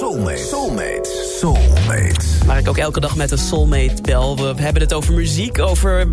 Soulmate. 0.00 0.36
Soulmate. 0.36 1.36
Soulmate. 1.38 2.46
Waar 2.46 2.58
ik 2.58 2.68
ook 2.68 2.76
elke 2.76 3.00
dag 3.00 3.16
met 3.16 3.30
een 3.30 3.38
soulmate 3.38 4.02
bel. 4.02 4.36
We 4.36 4.62
hebben 4.62 4.82
het 4.82 4.94
over 4.94 5.14
muziek, 5.14 5.58
over 5.58 6.06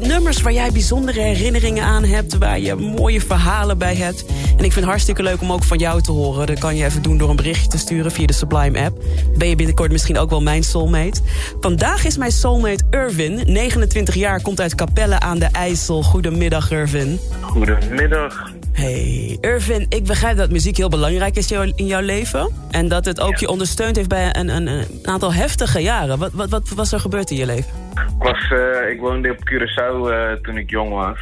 nummers 0.00 0.42
waar 0.42 0.52
jij 0.52 0.72
bijzondere 0.72 1.20
herinneringen 1.20 1.84
aan 1.84 2.04
hebt... 2.04 2.38
waar 2.38 2.60
je 2.60 2.74
mooie 2.74 3.20
verhalen 3.20 3.78
bij 3.78 3.94
hebt. 3.94 4.24
En 4.28 4.64
ik 4.64 4.72
vind 4.72 4.74
het 4.74 4.84
hartstikke 4.84 5.22
leuk 5.22 5.40
om 5.40 5.52
ook 5.52 5.62
van 5.62 5.78
jou 5.78 6.02
te 6.02 6.12
horen. 6.12 6.46
Dat 6.46 6.58
kan 6.58 6.76
je 6.76 6.84
even 6.84 7.02
doen 7.02 7.18
door 7.18 7.30
een 7.30 7.36
berichtje 7.36 7.68
te 7.68 7.78
sturen 7.78 8.12
via 8.12 8.26
de 8.26 8.32
Sublime 8.32 8.80
app. 8.80 9.02
Ben 9.36 9.48
je 9.48 9.56
binnenkort 9.56 9.92
misschien 9.92 10.18
ook 10.18 10.30
wel 10.30 10.42
mijn 10.42 10.62
soulmate. 10.62 11.20
Vandaag 11.60 12.04
is 12.04 12.16
mijn 12.16 12.32
soulmate 12.32 12.84
Irvin. 12.90 13.42
29 13.46 14.14
jaar, 14.14 14.42
komt 14.42 14.60
uit 14.60 14.74
Capelle 14.74 15.20
aan 15.20 15.38
de 15.38 15.48
IJssel. 15.52 16.02
Goedemiddag, 16.02 16.70
Irvin. 16.70 17.20
Goedemiddag. 17.40 18.54
Hey, 18.76 19.38
Irvin, 19.40 19.86
ik 19.88 20.04
begrijp 20.04 20.36
dat 20.36 20.50
muziek 20.50 20.76
heel 20.76 20.88
belangrijk 20.88 21.36
is 21.36 21.50
in 21.50 21.86
jouw 21.86 22.00
leven. 22.00 22.50
En 22.70 22.88
dat 22.88 22.95
het 23.04 23.20
ook 23.20 23.36
je 23.36 23.48
ondersteund 23.48 23.96
heeft 23.96 24.08
bij 24.08 24.34
een, 24.36 24.48
een, 24.48 24.66
een, 24.66 24.86
aantal 25.02 25.32
heftige 25.32 25.80
jaren. 25.80 26.18
Wat, 26.18 26.32
wat, 26.32 26.48
wat 26.48 26.68
was 26.68 26.92
er 26.92 27.00
gebeurd 27.00 27.30
in 27.30 27.36
je 27.36 27.46
leven? 27.46 27.72
Ik, 27.90 28.22
was, 28.22 28.50
uh, 28.50 28.90
ik 28.90 29.00
woonde 29.00 29.30
op 29.30 29.50
Curaçao 29.50 30.10
uh, 30.10 30.32
toen 30.32 30.56
ik 30.56 30.70
jong 30.70 30.90
was. 30.90 31.18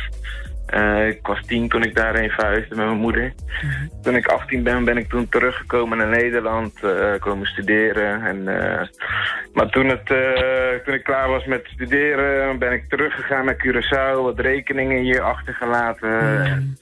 Uh, 0.74 1.06
ik 1.06 1.26
was 1.26 1.40
tien 1.46 1.68
toen 1.68 1.84
ik 1.84 1.94
daarheen 1.94 2.30
verhuisde 2.30 2.74
met 2.74 2.86
mijn 2.86 2.98
moeder. 2.98 3.34
Mm 3.62 3.90
Toen 4.02 4.16
ik 4.16 4.26
18 4.26 4.62
ben, 4.62 4.84
ben 4.84 4.96
ik 4.96 5.08
toen 5.08 5.28
teruggekomen 5.28 5.98
naar 5.98 6.08
Nederland, 6.08 6.72
komen 7.18 7.46
studeren. 7.46 8.24
En, 8.26 8.44
maar 9.52 9.70
toen, 9.70 9.88
het, 9.88 10.06
toen 10.84 10.94
ik 10.94 11.04
klaar 11.04 11.28
was 11.28 11.44
met 11.44 11.66
studeren, 11.74 12.58
ben 12.58 12.72
ik 12.72 12.88
teruggegaan 12.88 13.44
naar 13.44 13.64
Curaçao. 13.66 14.22
Wat 14.22 14.40
rekeningen 14.40 15.02
hier 15.02 15.20
achtergelaten. 15.20 16.08
Mm 16.56 16.76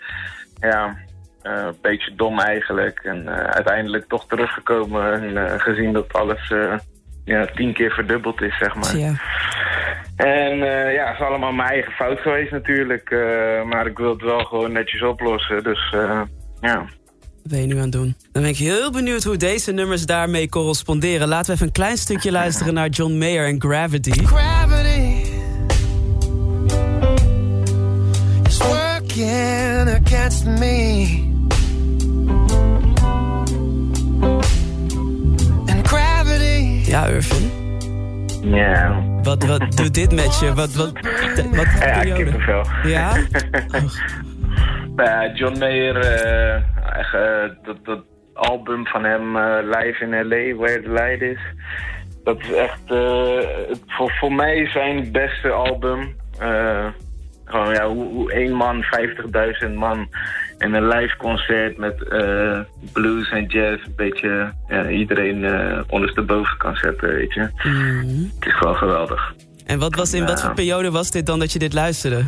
ja, 0.63 0.97
uh, 1.45 1.53
een 1.67 1.77
beetje 1.81 2.15
dom 2.15 2.39
eigenlijk. 2.39 3.01
En 3.05 3.23
uh, 3.23 3.35
uiteindelijk 3.35 4.09
toch 4.09 4.27
teruggekomen 4.27 5.13
en 5.13 5.31
uh, 5.31 5.61
gezien 5.61 5.93
dat 5.93 6.13
alles 6.13 6.53
ja, 7.25 7.47
tien 7.55 7.73
keer 7.73 7.91
verdubbeld 7.91 8.41
is, 8.41 8.59
zeg 8.59 8.75
maar. 8.75 8.97
Ja. 8.97 9.13
En 10.17 10.57
ja, 10.93 11.07
het 11.07 11.19
is 11.21 11.27
allemaal 11.27 11.53
mijn 11.53 11.69
eigen 11.69 11.93
fout 11.93 12.21
geweest 12.21 12.51
natuurlijk. 12.51 13.11
maar 13.67 13.87
ik 13.87 13.99
wil 13.99 14.11
het 14.11 14.23
wel 14.23 14.45
gewoon 14.45 14.73
netjes 14.73 15.03
oplossen, 15.03 15.63
dus 15.63 15.95
ja. 16.61 16.87
Wat 17.43 17.53
ben 17.53 17.61
je 17.61 17.67
nu 17.67 17.77
aan 17.77 17.83
het 17.83 17.93
doen? 17.93 18.17
Dan 18.33 18.43
ben 18.43 18.51
ik 18.51 18.57
heel 18.57 18.91
benieuwd 18.91 19.25
hoe 19.25 19.37
deze 19.37 19.73
nummers 19.73 20.07
daarmee 20.07 20.49
corresponderen. 20.49 21.29
Laten 21.29 21.47
we 21.47 21.53
even 21.53 21.67
een 21.67 21.73
klein 21.73 21.97
stukje 21.97 22.33
luisteren 22.41 22.75
naar 22.75 22.89
John 22.89 23.19
Mayer 23.19 23.47
en 23.47 23.61
Gravity. 23.61 24.25
Gravity 24.25 25.31
is 28.47 28.59
working 28.59 29.89
against 29.89 30.45
me. 30.45 31.32
Ja, 36.93 37.07
Irvin. 37.07 37.51
Ja. 38.43 39.03
Wat, 39.23 39.45
wat 39.45 39.77
doet 39.77 39.95
dit 39.95 40.13
met 40.13 40.39
je? 40.41 40.55
Wat, 40.55 40.75
wat, 40.75 40.93
wat 41.51 41.67
ja, 41.81 42.15
kippenvel. 42.15 42.65
Ja? 42.85 43.17
nou 44.97 45.33
John 45.35 45.59
Mayer, 45.59 45.97
uh, 45.97 46.55
echt, 46.99 47.15
uh, 47.15 47.65
dat, 47.65 47.77
dat 47.85 48.05
album 48.35 48.87
van 48.87 49.05
hem, 49.05 49.37
uh, 49.37 49.59
Live 49.63 50.05
in 50.05 50.29
L.A., 50.29 50.57
Where 50.57 50.83
the 50.83 50.93
Light 50.93 51.23
Is. 51.23 51.41
Dat 52.25 52.41
is 52.41 52.53
echt 52.53 52.83
voor, 53.87 54.13
voor 54.21 54.33
mij 54.33 54.69
zijn 54.69 55.13
beste 55.13 55.51
album. 55.51 56.17
Gewoon, 57.53 57.73
ja, 57.73 57.87
hoe, 57.87 58.13
hoe 58.13 58.33
één 58.33 58.53
man, 58.53 58.85
50.000 59.65 59.75
man 59.75 60.09
in 60.59 60.75
een 60.75 60.89
live 60.89 61.17
concert 61.17 61.77
met 61.77 62.05
uh, 62.13 62.59
blues 62.93 63.31
en 63.31 63.45
jazz 63.47 63.85
een 63.87 63.93
beetje 63.97 64.53
ja, 64.69 64.89
iedereen 64.89 65.43
uh, 65.43 65.81
ondersteboven 65.89 66.57
kan 66.57 66.77
zetten, 66.77 67.09
weet 67.09 67.33
je. 67.35 67.49
Mm. 67.63 68.31
Het 68.35 68.47
is 68.47 68.57
gewoon 68.57 68.77
geweldig. 68.77 69.35
En 69.67 69.79
wat 69.79 69.95
was 69.95 70.15
in 70.15 70.27
wat 70.27 70.43
voor 70.43 70.55
periode 70.55 70.91
was 70.91 71.11
dit 71.11 71.27
dan 71.27 71.39
dat 71.39 71.53
je 71.53 71.59
dit 71.59 71.73
luisterde? 71.73 72.25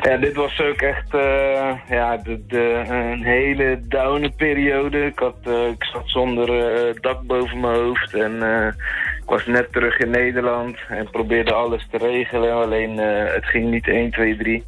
Ja, 0.00 0.16
dit 0.16 0.34
was 0.34 0.60
ook 0.60 0.80
echt 0.80 1.14
uh, 1.14 1.72
ja, 1.88 2.16
de, 2.16 2.44
de, 2.46 2.84
een 2.88 3.22
hele 3.24 3.80
downe 3.88 4.30
periode. 4.36 5.06
Ik, 5.06 5.18
had, 5.18 5.36
ik 5.72 5.84
zat 5.84 6.04
zonder 6.04 6.46
dak 7.00 7.22
boven 7.22 7.60
mijn 7.60 7.74
hoofd 7.74 8.14
en 8.14 8.42
ik 9.26 9.32
was 9.32 9.46
net 9.46 9.72
terug 9.72 9.98
in 9.98 10.10
Nederland 10.10 10.78
en 10.88 11.10
probeerde 11.10 11.52
alles 11.52 11.86
te 11.90 11.98
regelen. 11.98 12.52
Alleen 12.52 12.96
het 12.98 13.44
ging 13.44 13.70
niet 13.70 13.88
1, 13.88 14.10
2, 14.10 14.36
3. 14.36 14.64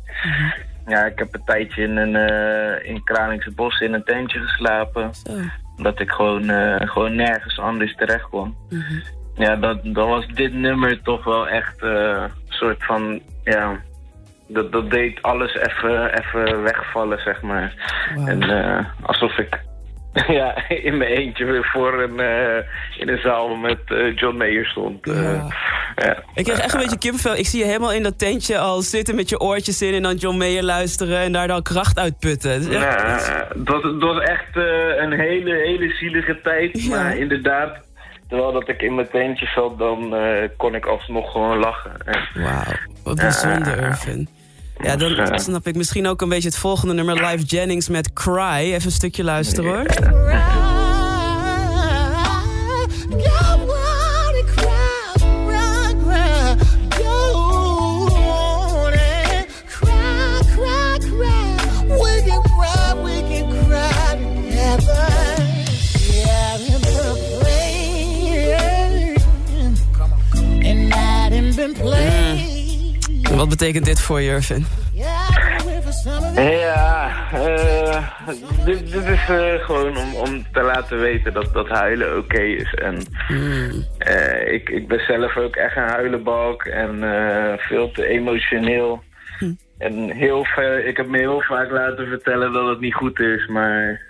Ja, 0.86 1.04
ik 1.04 1.18
heb 1.18 1.34
een 1.34 1.44
tijdje 1.44 1.82
in, 1.82 1.96
een, 1.96 2.14
uh, 2.30 2.90
in 2.90 3.04
Kralingse 3.04 3.50
Bos 3.50 3.80
in 3.80 3.92
een 3.92 4.04
tentje 4.04 4.38
geslapen. 4.38 5.14
Zo. 5.14 5.32
Omdat 5.76 6.00
ik 6.00 6.10
gewoon, 6.10 6.50
uh, 6.50 6.76
gewoon 6.76 7.14
nergens 7.14 7.58
anders 7.58 7.94
terecht 7.94 8.28
kon. 8.28 8.56
Mm 8.68 8.80
-hmm. 8.80 9.02
Ja, 9.34 9.56
dat, 9.56 9.78
dat 9.82 10.08
was 10.08 10.26
dit 10.26 10.52
nummer 10.52 11.02
toch 11.02 11.24
wel 11.24 11.48
echt 11.48 11.82
een 11.82 12.30
soort 12.48 12.84
van... 12.84 13.20
Ja, 13.44 13.80
dat, 14.48 14.72
dat 14.72 14.90
deed 14.90 15.22
alles 15.22 15.54
even, 15.54 16.18
even 16.18 16.62
wegvallen, 16.62 17.18
zeg 17.18 17.42
maar. 17.42 17.74
Wow. 18.14 18.28
En 18.28 18.86
alsof 19.02 19.38
ik 19.38 19.66
ja, 20.38 20.68
in 20.68 20.96
mijn 20.96 21.10
eentje 21.10 21.44
weer 21.44 21.68
voor 21.72 22.02
een, 22.02 22.20
uh, 22.20 22.56
in 22.96 23.08
een 23.08 23.18
zaal 23.18 23.56
met 23.56 23.78
uh, 23.88 24.16
John 24.16 24.36
Mayer 24.36 24.66
stond. 24.66 25.06
Uh, 25.06 25.22
ja. 25.22 25.46
ja. 25.96 26.22
Ik 26.34 26.44
kreeg 26.44 26.60
echt 26.60 26.74
een 26.74 26.80
beetje 26.80 26.98
kippenvel. 26.98 27.36
Ik 27.36 27.46
zie 27.46 27.58
je 27.58 27.64
helemaal 27.64 27.92
in 27.92 28.02
dat 28.02 28.18
tentje 28.18 28.58
al 28.58 28.80
zitten 28.80 29.14
met 29.14 29.28
je 29.28 29.40
oortjes 29.40 29.82
in... 29.82 29.94
en 29.94 30.02
dan 30.02 30.14
John 30.14 30.36
Mayer 30.36 30.64
luisteren 30.64 31.18
en 31.18 31.32
daar 31.32 31.48
dan 31.48 31.62
kracht 31.62 31.98
uitputten. 31.98 32.62
Dat, 32.62 32.72
ja, 32.72 33.48
dat, 33.56 33.82
dat 33.82 34.00
was 34.00 34.22
echt 34.22 34.56
een 34.98 35.12
hele, 35.12 35.54
hele 35.54 35.90
zielige 35.90 36.40
tijd. 36.40 36.88
Maar 36.88 37.16
inderdaad, 37.16 37.76
terwijl 38.28 38.52
dat 38.52 38.68
ik 38.68 38.82
in 38.82 38.94
mijn 38.94 39.08
tentje 39.08 39.46
zat... 39.46 39.78
dan 39.78 40.14
kon 40.56 40.74
ik 40.74 40.86
alsnog 40.86 41.32
gewoon 41.32 41.58
lachen. 41.58 41.92
Wauw, 42.34 42.76
wat 43.04 43.16
bijzonder, 43.16 43.78
Irvin. 43.78 44.28
Ja, 44.82 44.96
dan 44.96 45.38
snap 45.38 45.66
ik 45.66 45.76
misschien 45.76 46.06
ook 46.06 46.20
een 46.20 46.28
beetje 46.28 46.48
het 46.48 46.58
volgende 46.58 46.94
nummer. 46.94 47.26
Live 47.26 47.44
Jennings 47.44 47.88
met 47.88 48.12
Cry. 48.12 48.58
Even 48.58 48.84
een 48.84 48.92
stukje 48.92 49.24
luisteren 49.24 49.70
hoor. 49.70 50.77
Wat 73.38 73.48
betekent 73.48 73.84
dit 73.84 74.00
voor 74.00 74.20
je, 74.20 74.30
Irvin? 74.30 74.66
Ja, 76.34 77.10
uh, 77.34 78.08
dit, 78.64 78.92
dit, 78.92 79.04
is 79.04 79.28
uh, 79.30 79.64
gewoon 79.64 79.96
om, 79.96 80.14
om 80.14 80.44
te 80.52 80.62
laten 80.62 80.98
weten 80.98 81.32
dat, 81.32 81.52
dat 81.52 81.68
huilen 81.68 82.08
oké 82.08 82.18
okay 82.18 82.52
is. 82.52 82.74
En 82.74 82.94
mm. 83.28 83.84
uh, 84.08 84.52
ik, 84.52 84.68
ik 84.68 84.88
ben 84.88 85.00
zelf 85.06 85.36
ook 85.36 85.56
echt 85.56 85.76
een 85.76 85.88
huilenbalk 85.88 86.64
en 86.64 86.98
veel 87.58 87.90
te 87.90 88.06
emotioneel. 88.06 89.02
Mm. 89.40 89.58
En 89.78 90.10
heel 90.10 90.44
ver, 90.44 90.86
ik 90.86 90.96
heb 90.96 91.06
me 91.06 91.18
heel 91.18 91.40
vaak 91.40 91.70
laten 91.70 92.08
vertellen 92.08 92.52
dat 92.52 92.68
het 92.68 92.80
niet 92.80 92.94
goed 92.94 93.20
is, 93.20 93.46
maar 93.46 94.00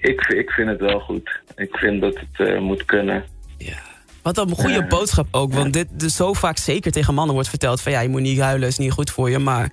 ik, 0.00 0.26
ik 0.26 0.50
vind 0.50 0.68
het 0.68 0.80
wel 0.80 1.00
goed. 1.00 1.40
Ik 1.56 1.76
vind 1.76 2.00
dat 2.00 2.18
het 2.32 2.60
moet 2.60 2.84
kunnen. 2.84 3.24
Ja. 3.58 3.91
Wat 4.22 4.38
een 4.38 4.50
goede 4.50 4.86
boodschap 4.86 5.26
ook. 5.30 5.52
Want 5.52 5.72
dit 5.72 5.88
dus 5.90 6.16
zo 6.16 6.32
vaak 6.32 6.56
zeker 6.56 6.92
tegen 6.92 7.14
mannen 7.14 7.34
wordt 7.34 7.48
verteld... 7.48 7.80
van 7.80 7.92
ja, 7.92 8.00
je 8.00 8.08
moet 8.08 8.20
niet 8.20 8.40
huilen, 8.40 8.68
is 8.68 8.78
niet 8.78 8.92
goed 8.92 9.10
voor 9.10 9.30
je. 9.30 9.38
Maar 9.38 9.70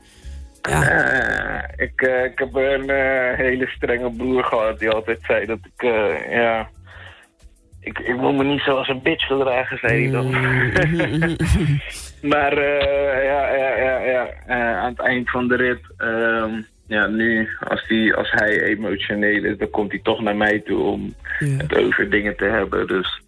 ja. 0.62 0.92
Uh, 0.92 1.86
ik, 1.86 2.02
uh, 2.02 2.24
ik 2.24 2.40
heb 2.40 2.56
een 2.56 2.90
uh, 2.90 3.38
hele 3.38 3.68
strenge 3.68 4.12
broer 4.12 4.44
gehad 4.44 4.80
die 4.80 4.90
altijd 4.90 5.20
zei 5.22 5.46
dat 5.46 5.60
ik... 5.64 5.82
ja, 6.30 6.70
ik, 7.80 8.00
ik 8.00 8.18
moet 8.18 8.36
me 8.36 8.44
niet 8.44 8.62
zoals 8.62 8.88
een 8.88 9.02
bitch 9.02 9.26
gedragen, 9.28 9.78
zei 9.78 10.04
hij 10.04 10.12
dan. 10.12 10.26
Mm. 10.26 11.36
maar 12.32 12.62
ja, 13.24 13.56
ja, 13.56 13.76
ja, 13.76 14.00
ja 14.00 14.80
aan 14.80 14.90
het 14.90 15.00
eind 15.00 15.30
van 15.30 15.48
de 15.48 15.56
rit... 15.56 15.82
Um, 15.98 16.66
ja, 16.90 17.08
nu, 17.08 17.50
als, 17.60 17.88
die, 17.88 18.14
als 18.14 18.32
hij 18.32 18.62
emotioneel 18.62 19.44
is, 19.44 19.58
dan 19.58 19.70
komt 19.70 19.92
hij 19.92 20.00
toch 20.04 20.22
naar 20.22 20.36
mij 20.36 20.60
toe 20.60 20.84
om 20.84 21.14
het 21.40 21.78
over 21.78 22.10
dingen 22.10 22.36
te 22.36 22.46
hebben. 22.46 22.88
Dus 22.88 23.22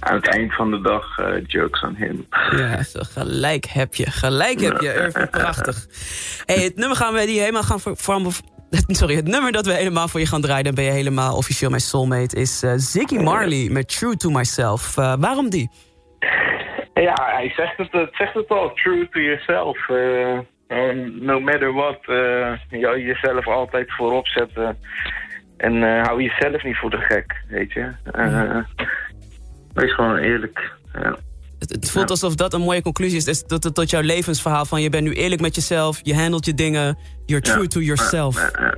aan 0.00 0.16
het 0.16 0.28
eind 0.28 0.54
van 0.54 0.70
de 0.70 0.80
dag 0.80 1.18
uh, 1.18 1.26
jokes 1.46 1.82
aan 1.82 1.96
hem. 1.96 2.26
Ja, 2.50 2.82
zo 2.82 3.00
gelijk 3.02 3.64
heb 3.64 3.94
je. 3.94 4.10
Gelijk 4.10 4.60
heb 4.60 4.80
je. 4.80 4.90
Erg 4.90 5.30
prachtig. 5.40 5.86
Hey, 6.44 6.64
het 6.64 6.76
nummer 6.76 6.96
gaan 6.96 7.14
we 7.14 7.26
die 7.26 7.40
helemaal 7.40 7.62
gaan 7.62 7.80
voor, 7.80 7.96
voor, 7.96 8.20
Sorry, 8.86 9.14
het 9.14 9.26
nummer 9.26 9.52
dat 9.52 9.66
we 9.66 9.72
helemaal 9.72 10.08
voor 10.08 10.20
je 10.20 10.26
gaan 10.26 10.40
draaien... 10.40 10.64
dan 10.64 10.74
ben 10.74 10.84
je 10.84 10.90
helemaal 10.90 11.36
officieel 11.36 11.70
mijn 11.70 11.82
soulmate... 11.82 12.36
is 12.36 12.62
uh, 12.62 12.72
Ziggy 12.76 13.16
Marley 13.16 13.68
met 13.70 13.98
True 13.98 14.16
to 14.16 14.30
Myself. 14.30 14.96
Uh, 14.96 15.14
waarom 15.18 15.50
die? 15.50 15.70
Ja, 16.94 17.14
hij 17.14 17.52
zegt 17.56 17.76
het, 17.76 17.92
het 17.92 18.14
zegt 18.14 18.34
het 18.34 18.48
al. 18.48 18.72
True 18.74 19.08
to 19.08 19.20
yourself. 19.20 19.88
no 21.20 21.40
matter 21.40 21.72
what. 21.72 21.98
jezelf 22.70 23.46
altijd 23.46 23.92
voorop 23.92 24.26
zetten 24.26 24.78
En 25.56 25.82
eh, 25.82 26.02
hou 26.02 26.22
jezelf 26.22 26.62
niet 26.62 26.76
voor 26.76 26.90
de 26.90 27.00
gek, 27.00 27.42
weet 27.48 27.72
je. 27.72 27.92
Eh, 28.12 28.58
wees 29.76 29.94
gewoon 29.94 30.16
eerlijk. 30.16 30.72
Ja. 30.92 31.16
Het, 31.58 31.70
het 31.70 31.90
voelt 31.90 32.10
alsof 32.10 32.34
dat 32.34 32.54
een 32.54 32.60
mooie 32.60 32.82
conclusie 32.82 33.16
is. 33.16 33.24
Dus 33.24 33.44
dat 33.44 33.64
het 33.64 33.74
tot 33.74 33.90
jouw 33.90 34.00
levensverhaal 34.02 34.64
van 34.64 34.82
je 34.82 34.90
bent 34.90 35.04
nu 35.04 35.12
eerlijk 35.12 35.40
met 35.40 35.54
jezelf, 35.54 36.00
je 36.02 36.14
handelt 36.14 36.44
je 36.46 36.54
dingen, 36.54 36.98
you're 37.26 37.44
true 37.44 37.62
Ja. 37.62 37.68
to 37.68 37.80
yourself. 37.80 38.36
Ja, 38.36 38.50
ja. 38.60 38.74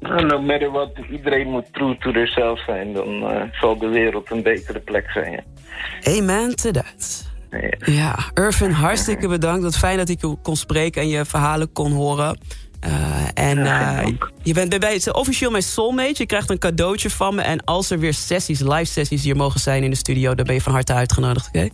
Nou, 0.00 0.26
no 0.26 0.40
matter 0.40 0.70
what, 0.70 0.90
iedereen 1.10 1.50
moet 1.50 1.72
true 1.72 1.96
to 1.98 2.12
zichzelf 2.12 2.64
zijn. 2.64 2.92
Dan 2.92 3.30
eh, 3.30 3.42
zal 3.52 3.78
de 3.78 3.88
wereld 3.88 4.30
een 4.30 4.42
betere 4.42 4.80
plek 4.80 5.10
zijn. 5.10 5.32
Ja. 5.32 5.42
Amen 6.18 6.56
to 6.56 6.70
that. 6.70 7.24
Ja. 7.78 8.18
Irvin, 8.34 8.70
hartstikke 8.70 9.28
bedankt. 9.28 9.62
Wat 9.62 9.76
fijn 9.76 9.96
dat 9.96 10.08
ik 10.08 10.20
je 10.20 10.36
kon 10.42 10.56
spreken 10.56 11.02
en 11.02 11.08
je 11.08 11.24
verhalen 11.24 11.72
kon 11.72 11.92
horen. 11.92 12.38
Eh, 12.80 13.28
en 13.34 13.66
eh, 13.66 14.06
je 14.42 14.54
bent 14.54 14.68
bij 14.68 14.78
mij 14.78 15.12
officieel 15.12 15.50
mijn 15.50 15.62
soulmate. 15.62 16.14
Je 16.16 16.26
krijgt 16.26 16.50
een 16.50 16.58
cadeautje 16.58 17.10
van 17.10 17.34
me. 17.34 17.42
En 17.42 17.64
als 17.64 17.90
er 17.90 17.98
weer 17.98 18.14
sessies, 18.14 18.60
live 18.60 18.84
sessies 18.84 19.24
hier 19.24 19.36
mogen 19.36 19.60
zijn 19.60 19.82
in 19.82 19.90
de 19.90 19.96
studio... 19.96 20.34
dan 20.34 20.44
ben 20.44 20.54
je 20.54 20.60
van 20.60 20.72
harte 20.72 20.92
uitgenodigd, 20.92 21.46
oké? 21.46 21.68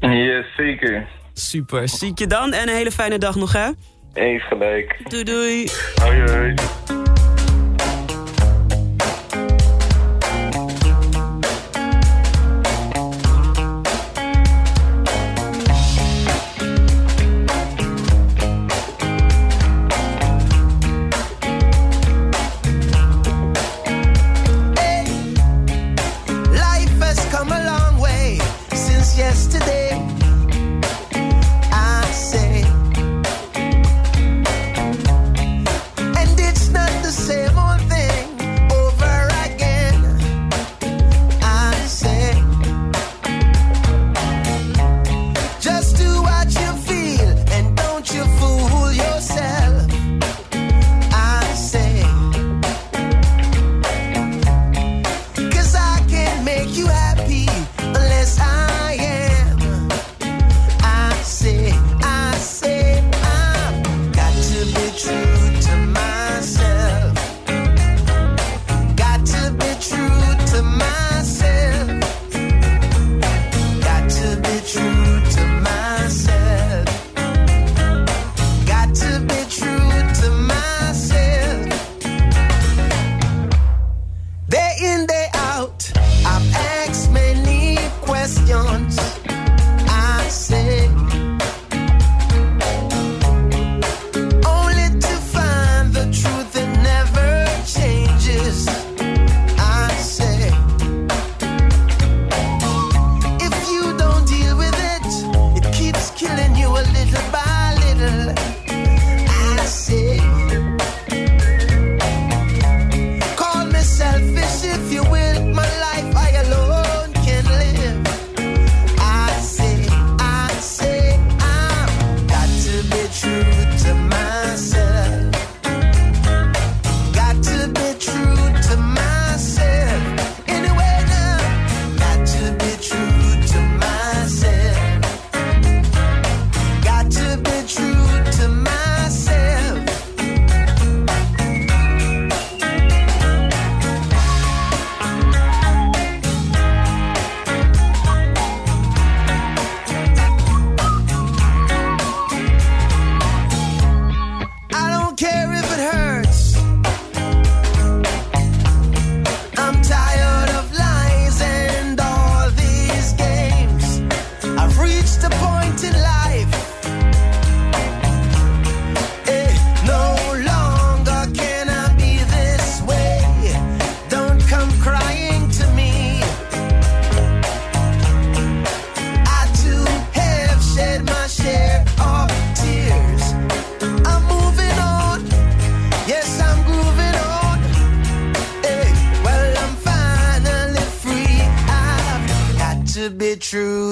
Yes, 0.00 0.44
zeker. 0.56 1.06
Super. 1.32 1.88
Zie 1.88 2.10
ik 2.10 2.18
je 2.18 2.26
dan 2.26 2.52
en 2.52 2.68
een 2.68 2.74
hele 2.74 2.90
fijne 2.90 3.18
dag 3.18 3.34
nog, 3.34 3.52
hè? 3.52 3.70
Eens 4.14 4.46
gelijk. 4.46 5.00
Doei 5.08 5.24
doei. 5.24 5.68
Hoi, 5.94 6.30
hoi. 6.30 6.54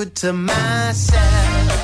True 0.04 0.10
to 0.10 0.32
myself. 0.32 1.83